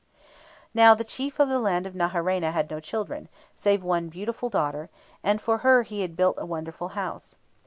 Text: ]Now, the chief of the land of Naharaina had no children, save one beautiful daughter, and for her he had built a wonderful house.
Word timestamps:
]Now, 0.73 0.95
the 0.95 1.03
chief 1.03 1.39
of 1.39 1.47
the 1.47 1.59
land 1.59 1.85
of 1.85 1.93
Naharaina 1.93 2.51
had 2.51 2.71
no 2.71 2.79
children, 2.79 3.29
save 3.53 3.83
one 3.83 4.09
beautiful 4.09 4.49
daughter, 4.49 4.89
and 5.23 5.39
for 5.39 5.59
her 5.59 5.83
he 5.83 6.01
had 6.01 6.17
built 6.17 6.37
a 6.39 6.45
wonderful 6.47 6.87
house. 6.97 7.35